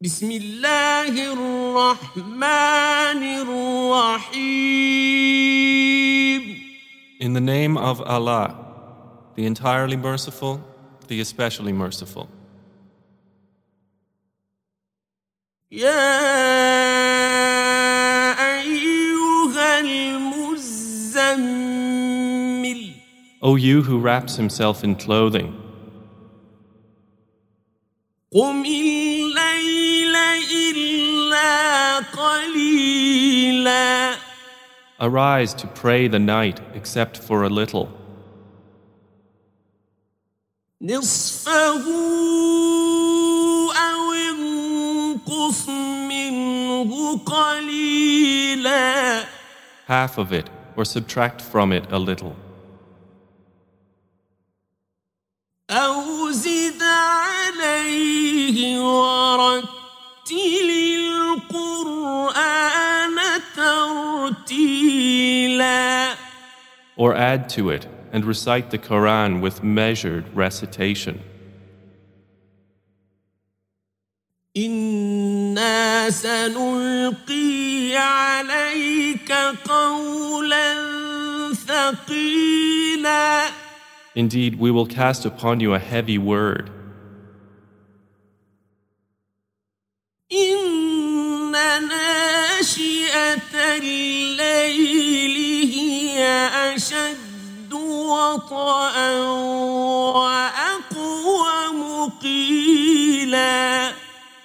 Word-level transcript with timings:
بسم 0.00 0.30
الله 0.30 1.32
الرحمن 1.32 3.22
الرحيم 3.42 4.86
In 7.20 7.32
the 7.32 7.40
name 7.40 7.78
of 7.78 8.02
Allah, 8.02 8.54
the 9.36 9.46
entirely 9.46 9.96
merciful, 9.96 10.60
the 11.08 11.20
especially 11.20 11.72
merciful. 11.72 12.28
يا 15.72 16.06
أيها 18.60 19.80
المزمل 19.80 21.66
O 23.42 23.56
you 23.56 23.82
who 23.82 23.98
wraps 23.98 24.36
himself 24.36 24.84
in 24.84 24.94
clothing, 24.96 25.54
قم 28.34 28.64
arise 35.05 35.53
to 35.55 35.67
pray 35.67 36.07
the 36.07 36.19
night 36.19 36.59
except 36.73 37.17
for 37.17 37.43
a 37.43 37.49
little. 37.49 37.89
نصفه 40.81 41.83
أو 43.75 44.13
انقص 44.13 45.69
منه 46.09 47.17
قليلا 47.17 49.23
Half 49.87 50.17
of 50.17 50.31
it, 50.31 50.49
or 50.77 50.85
subtract 50.85 51.41
from 51.41 51.71
it 51.71 51.85
a 51.91 51.99
little. 51.99 52.35
أو 55.69 56.31
زد 56.31 56.83
عليه 56.83 58.79
ورتل 58.79 60.69
القرآن 61.49 63.15
ترتيلا 63.55 64.74
Or 66.97 67.15
add 67.15 67.49
to 67.49 67.69
it 67.69 67.87
and 68.11 68.25
recite 68.25 68.71
the 68.71 68.77
Quran 68.77 69.41
with 69.41 69.63
measured 69.63 70.25
recitation. 70.35 71.21
إنا 74.57 76.09
سنلقي 76.09 77.95
عليك 77.95 79.31
قولا 79.65 80.73
ثقيلا 81.53 83.51
Indeed, 84.13 84.59
we 84.59 84.71
will 84.71 84.85
cast 84.85 85.25
upon 85.25 85.61
you 85.61 85.73
a 85.73 85.79
heavy 85.79 86.17
word. 86.17 86.69
إن 90.31 91.51
ناشئة 91.87 93.55
الليل 93.77 95.44
هي 95.44 95.44
أشد 96.75 97.73
وطئا 97.73 99.11
وأقوم 100.15 102.09
قيلا 102.21 103.91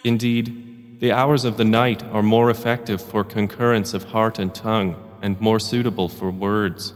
Indeed, 0.05 1.01
the 1.01 1.11
hours 1.13 1.45
of 1.45 1.57
the 1.57 1.65
night 1.65 2.03
are 2.05 2.23
more 2.23 2.49
effective 2.51 3.03
for 3.03 3.25
concurrence 3.25 3.93
of 3.93 4.05
heart 4.05 4.39
and 4.39 4.55
tongue 4.55 4.95
and 5.21 5.41
more 5.41 5.59
suitable 5.59 6.09
for 6.09 6.31
words. 6.31 6.95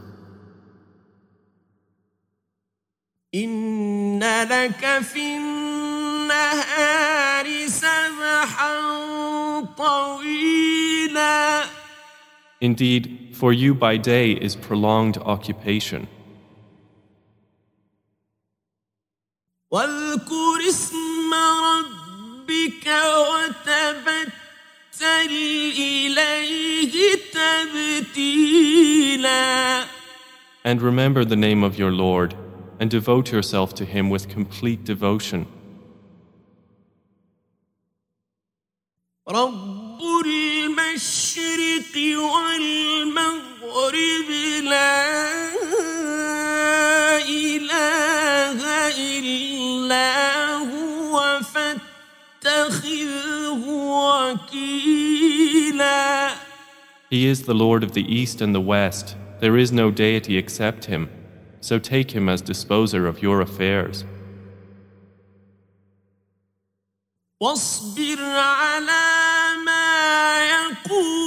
إن 3.34 4.20
لك 4.50 5.02
في 5.02 5.36
النهار 5.36 6.66
سبحا 7.66 8.74
طويلا 9.78 11.53
Indeed, 12.64 13.30
for 13.32 13.52
you 13.52 13.74
by 13.74 13.96
day 13.96 14.32
is 14.32 14.54
prolonged 14.56 15.16
occupation. 15.18 16.08
واذكر 19.70 20.69
اسم 20.69 21.34
ربك 21.34 22.86
وتبتل 23.31 24.32
إليه 25.78 26.94
تبتيلا 28.12 28.70
And 30.64 30.82
remember 30.82 31.25
the 31.25 31.36
name 31.36 31.62
of 31.64 31.78
your 31.78 31.91
Lord, 31.91 32.34
and 32.78 32.91
devote 32.91 33.32
yourself 33.32 33.75
to 33.76 33.84
Him 33.84 34.10
with 34.10 34.28
complete 34.28 34.84
devotion. 34.84 35.47
رب 39.28 39.63
المشرق 41.75 41.94
والمغرب 42.34 43.50
لا 44.64 45.22
إله 47.28 48.60
إلا 48.98 50.10
هو 50.56 51.41
فاتخذه 52.42 53.62
وكيلا 54.41 55.10
He 57.10 57.26
is 57.26 57.42
the 57.42 57.54
Lord 57.54 57.82
of 57.82 57.92
the 57.92 58.04
East 58.04 58.41
and 58.41 58.54
the 58.54 58.60
West. 58.60 59.16
There 59.41 59.56
is 59.56 59.72
no 59.72 59.91
deity 59.91 60.36
except 60.36 60.84
Him. 60.84 61.08
So 61.60 61.81
take 61.81 62.12
Him 62.12 62.28
as 62.28 62.41
disposer 62.41 63.08
of 63.08 63.20
your 63.20 63.41
affairs. 63.41 64.04
واصبر 67.41 68.20
على 68.20 69.06
ما 69.64 70.44
يقولون 70.44 71.23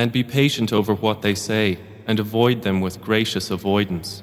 and 0.00 0.12
be 0.12 0.24
patient 0.24 0.72
over 0.72 0.94
what 0.94 1.20
they 1.20 1.34
say, 1.34 1.78
and 2.06 2.18
avoid 2.18 2.62
them 2.62 2.80
with 2.80 3.02
gracious 3.02 3.50
avoidance. 3.50 4.22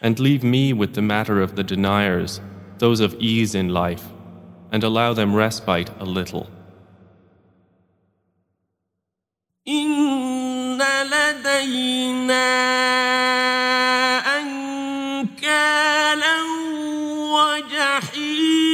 And 0.00 0.18
leave 0.18 0.42
me 0.42 0.72
with 0.72 0.94
the 0.94 1.00
matter 1.00 1.40
of 1.40 1.54
the 1.54 1.62
deniers, 1.62 2.40
those 2.78 2.98
of 2.98 3.14
ease 3.20 3.54
in 3.54 3.68
life, 3.68 4.08
and 4.72 4.82
allow 4.82 5.14
them 5.14 5.32
respite 5.32 5.90
a 6.00 6.04
little. 6.04 6.50
إن 9.68 10.78
لدينا 10.82 12.48
أنكالا 14.38 16.36
وجحيما 17.34 18.72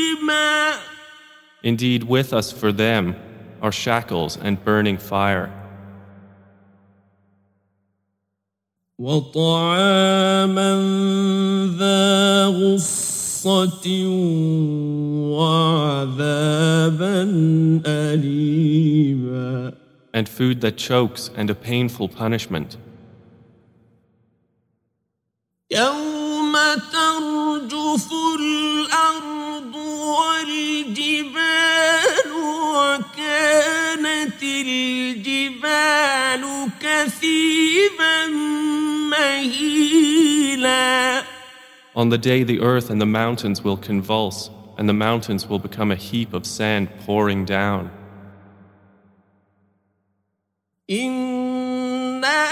Indeed, 1.62 2.04
with 2.04 2.32
us 2.32 2.50
for 2.52 2.72
them 2.72 3.16
are 3.60 3.72
shackles 3.72 4.38
and 4.38 4.64
burning 4.64 4.96
fire, 4.96 5.50
وطعاما 8.98 10.72
ذا 11.78 12.46
غصة 12.46 13.86
and 20.17 20.29
food 20.29 20.61
that 20.61 20.77
chokes, 20.77 21.29
and 21.35 21.49
a 21.49 21.55
painful 21.55 22.07
punishment. 22.07 22.77
يوم 25.71 26.53
ترجف 26.91 28.11
الأرض 28.39 29.75
والجبال 30.15 31.43
وكانت 32.75 34.43
الجبال 34.43 35.83
كثيبا 36.79 38.27
مهيلا 39.09 40.13
On 41.95 42.09
the 42.09 42.17
day 42.17 42.43
the 42.43 42.59
earth 42.59 42.89
and 42.89 42.99
the 43.01 43.05
mountains 43.05 43.63
will 43.63 43.77
convulse, 43.77 44.49
and 44.77 44.89
the 44.89 44.93
mountains 44.93 45.47
will 45.47 45.59
become 45.59 45.91
a 45.91 45.95
heap 45.95 46.33
of 46.33 46.45
sand 46.45 46.89
pouring 47.05 47.45
down. 47.45 47.91
إنا 50.90 52.48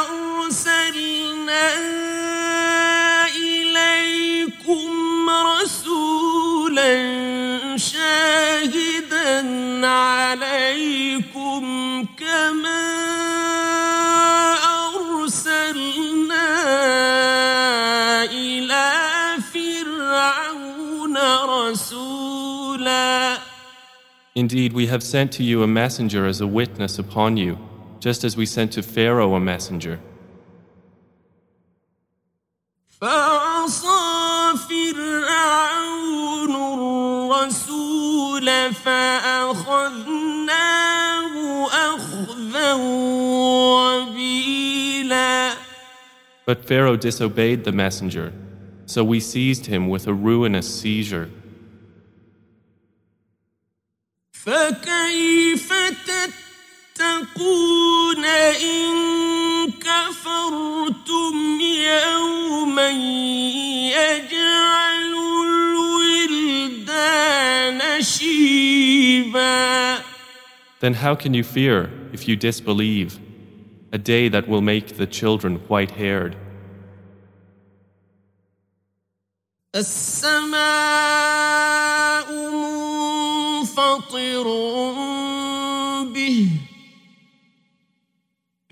أرسلنا 0.00 1.68
إليكم 3.36 4.90
رسولا 5.30 6.92
شاهدا 7.76 9.36
عليكم 9.86 11.64
كما 12.16 12.84
أرسلنا 14.96 16.48
إلى 18.24 18.92
فرعون 19.52 21.16
رسولا 21.44 23.23
Indeed, 24.34 24.72
we 24.72 24.88
have 24.88 25.04
sent 25.04 25.30
to 25.34 25.44
you 25.44 25.62
a 25.62 25.68
messenger 25.68 26.26
as 26.26 26.40
a 26.40 26.46
witness 26.46 26.98
upon 26.98 27.36
you, 27.36 27.56
just 28.00 28.24
as 28.24 28.36
we 28.36 28.46
sent 28.46 28.72
to 28.72 28.82
Pharaoh 28.82 29.34
a 29.34 29.40
messenger. 29.40 30.00
But 46.46 46.64
Pharaoh 46.66 46.96
disobeyed 46.96 47.64
the 47.64 47.72
messenger, 47.72 48.32
so 48.86 49.04
we 49.04 49.20
seized 49.20 49.66
him 49.66 49.88
with 49.88 50.08
a 50.08 50.12
ruinous 50.12 50.80
seizure. 50.80 51.30
فكيف 54.49 55.73
تتقون 56.95 58.25
إن 58.25 58.91
كفرتم 59.71 61.59
يوما 61.61 62.89
يجعل 63.89 65.13
الولدان 66.79 68.01
شيبا 68.01 69.99
Then 70.79 70.93
how 70.93 71.13
can 71.13 71.33
you 71.33 71.43
fear 71.43 71.89
if 72.13 72.27
you 72.27 72.35
disbelieve? 72.37 73.19
A 73.91 73.97
day 73.97 74.29
that 74.29 74.47
will 74.47 74.61
make 74.61 74.95
the 74.97 75.07
children 75.07 75.57
white 75.67 75.91
haired. 75.91 76.37
السماء 79.75 81.42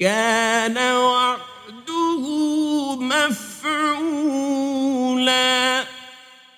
كان 0.02 0.78
وعده 0.78 2.24
مفعولا 2.96 4.58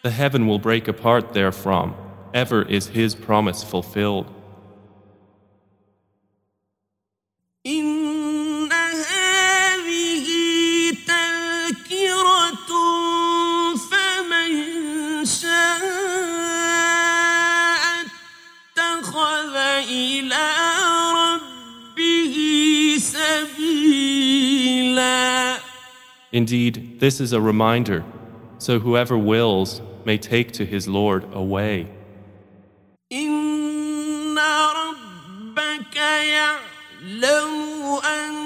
The 0.04 0.12
heaven 0.12 0.48
will 0.48 0.60
break 0.60 0.88
apart 0.88 1.34
therefrom. 1.34 1.94
Ever 2.34 2.62
is 2.64 2.88
his 2.88 3.16
promise 3.16 3.64
fulfilled. 3.64 4.28
Indeed, 26.34 27.00
this 27.00 27.20
is 27.20 27.34
a 27.34 27.42
reminder, 27.42 28.04
so 28.58 28.80
whoever 28.80 29.18
wills 29.18 29.82
may 30.06 30.18
take 30.18 30.52
to 30.54 30.66
his 30.66 30.88
Lord 30.88 31.26
a 31.34 31.42
way. 31.42 31.88
إن 33.12 34.38
ربك 34.38 35.96
يعلم 35.96 37.54
أنك 38.04 38.43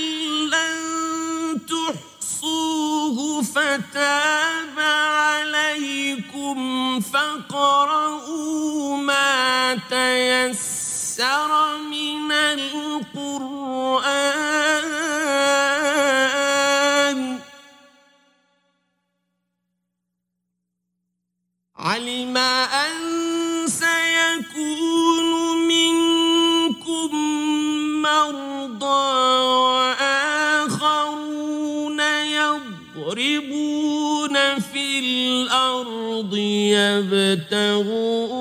لن 0.50 0.78
تحصوه 1.66 3.42
فتاب 3.42 4.78
عليكم 4.78 6.58
فاقرؤوا 7.00 8.96
ما 8.96 9.74
تيسر 9.90 11.50
علم 22.00 22.36
أن 22.36 22.96
سيكون 23.66 25.28
منكم 25.68 27.10
مرضى 28.02 29.10
وآخرون 30.60 32.00
يضربون 32.96 34.34
في 34.72 34.98
الأرض 34.98 36.36
يبتغون 36.76 38.39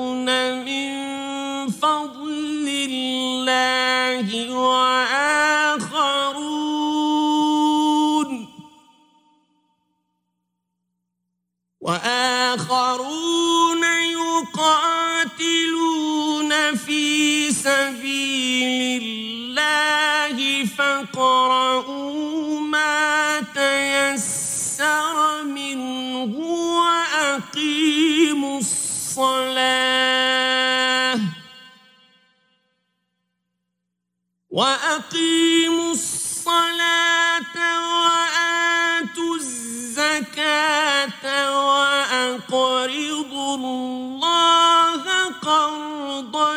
وأقيموا 34.60 35.92
الصلاة 35.92 37.56
وآتوا 37.96 39.36
الزكاة 39.36 41.24
وأقرضوا 41.68 43.56
الله 43.56 45.04
قرضا 45.42 46.54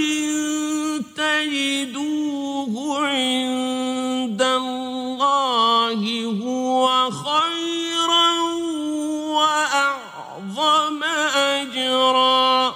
تجدوا 1.17 1.99
هو 6.68 7.11
خيرا 7.11 8.30
وأعظم 9.37 11.02
أجرا 11.37 12.75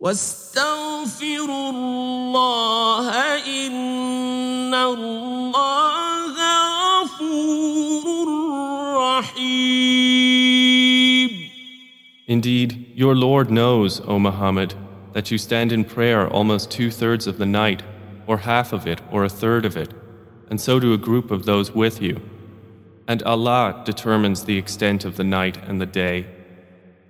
واستغفروا 0.00 1.70
الله 1.70 3.10
إن 3.46 4.74
الله 4.74 6.34
غفور 7.02 8.06
رحيم 8.96 10.20
Indeed, 12.28 12.92
your 12.94 13.16
Lord 13.16 13.50
knows, 13.50 14.00
O 14.06 14.18
Muhammad, 14.20 14.74
that 15.14 15.32
you 15.32 15.38
stand 15.38 15.72
in 15.72 15.84
prayer 15.84 16.28
almost 16.28 16.70
two 16.70 16.88
thirds 16.92 17.26
of 17.26 17.38
the 17.38 17.46
night, 17.46 17.82
or 18.28 18.38
half 18.38 18.72
of 18.72 18.86
it, 18.86 19.00
or 19.10 19.24
a 19.24 19.28
third 19.28 19.64
of 19.64 19.76
it, 19.76 19.92
and 20.49 20.59
so 20.59 20.79
do 20.79 20.93
a 20.93 20.97
group 20.97 21.31
of 21.31 21.45
those 21.45 21.71
with 21.71 22.01
you. 22.01 22.21
And 23.07 23.21
Allah 23.23 23.81
determines 23.85 24.43
the 24.43 24.57
extent 24.57 25.05
of 25.05 25.17
the 25.17 25.23
night 25.23 25.57
and 25.67 25.79
the 25.79 25.85
day. 25.85 26.25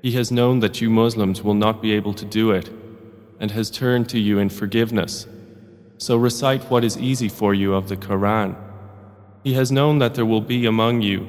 He 0.01 0.11
has 0.11 0.31
known 0.31 0.59
that 0.59 0.81
you 0.81 0.89
Muslims 0.89 1.41
will 1.41 1.53
not 1.53 1.81
be 1.81 1.93
able 1.93 2.13
to 2.13 2.25
do 2.25 2.51
it 2.51 2.69
and 3.39 3.51
has 3.51 3.69
turned 3.69 4.09
to 4.09 4.19
you 4.19 4.39
in 4.39 4.49
forgiveness. 4.49 5.27
So 5.97 6.17
recite 6.17 6.69
what 6.69 6.83
is 6.83 6.97
easy 6.97 7.29
for 7.29 7.53
you 7.53 7.73
of 7.73 7.89
the 7.89 7.97
Quran. 7.97 8.55
He 9.43 9.53
has 9.53 9.71
known 9.71 9.99
that 9.99 10.15
there 10.15 10.25
will 10.25 10.41
be 10.41 10.65
among 10.65 11.01
you 11.01 11.27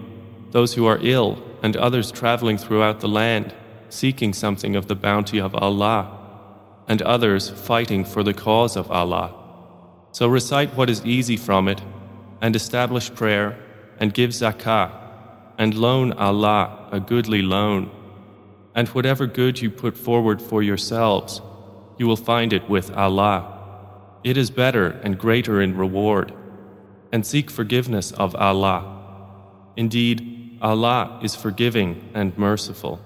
those 0.53 0.75
who 0.75 0.87
are 0.87 0.99
ill 1.03 1.43
and 1.63 1.77
others 1.77 2.11
traveling 2.11 2.57
throughout 2.57 3.01
the 3.01 3.09
land, 3.09 3.55
seeking 3.89 4.33
something 4.33 4.77
of 4.77 4.87
the 4.87 4.95
bounty 4.95 5.39
of 5.39 5.55
Allah, 5.55 6.13
and 6.89 7.03
others 7.03 7.51
fighting 7.51 8.05
for 8.05 8.23
the 8.23 8.35
cause 8.35 8.77
of 8.77 8.91
Allah. 8.91 9.35
So 10.13 10.29
recite 10.29 10.75
what 10.75 10.89
is 10.89 11.05
easy 11.05 11.37
from 11.37 11.69
it, 11.69 11.83
and 12.40 12.55
establish 12.55 13.14
prayer, 13.14 13.59
and 13.99 14.12
give 14.12 14.31
zakah, 14.31 14.90
and 15.59 15.75
loan 15.75 16.12
Allah 16.12 16.88
a 16.93 17.00
goodly 17.00 17.43
loan. 17.43 17.90
And 18.75 18.88
whatever 18.88 19.26
good 19.26 19.61
you 19.61 19.71
put 19.71 19.97
forward 19.97 20.43
for 20.43 20.62
yourselves, 20.62 21.40
you 21.99 22.07
will 22.07 22.16
find 22.16 22.52
it 22.52 22.69
with 22.69 22.90
Allah. 22.95 23.52
It 24.23 24.37
is 24.37 24.50
better 24.50 24.88
and 25.02 25.19
greater 25.19 25.62
in 25.62 25.76
reward. 25.76 26.33
And 27.12 27.25
seek 27.25 27.50
forgiveness 27.50 28.12
of 28.12 28.35
Allah. 28.35 28.85
Indeed, 29.76 30.59
Allah 30.61 31.19
is 31.23 31.35
forgiving 31.35 32.11
and 32.12 32.37
merciful. 32.37 33.00